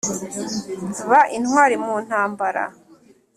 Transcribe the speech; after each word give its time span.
ba 1.09 1.21
intwari 1.37 1.75
mu 1.85 1.95
ntambara! 2.05 2.63